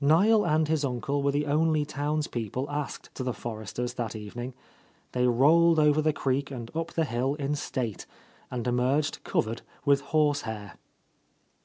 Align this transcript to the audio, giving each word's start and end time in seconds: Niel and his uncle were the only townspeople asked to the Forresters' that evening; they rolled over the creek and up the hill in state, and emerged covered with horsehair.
Niel 0.00 0.44
and 0.44 0.66
his 0.66 0.84
uncle 0.84 1.22
were 1.22 1.30
the 1.30 1.46
only 1.46 1.84
townspeople 1.84 2.68
asked 2.68 3.14
to 3.14 3.22
the 3.22 3.32
Forresters' 3.32 3.94
that 3.94 4.16
evening; 4.16 4.52
they 5.12 5.28
rolled 5.28 5.78
over 5.78 6.02
the 6.02 6.12
creek 6.12 6.50
and 6.50 6.72
up 6.74 6.94
the 6.94 7.04
hill 7.04 7.36
in 7.36 7.54
state, 7.54 8.04
and 8.50 8.66
emerged 8.66 9.22
covered 9.22 9.62
with 9.84 10.00
horsehair. 10.00 10.74